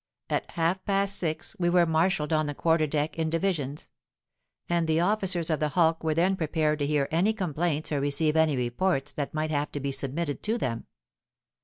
[0.31, 3.91] At half past six, we were marshalled on the quarter deck, in divisions;
[4.67, 8.35] and the officers of the hulk were then prepared to hear any complaints or receive
[8.35, 10.87] any reports that might have to be submitted to them.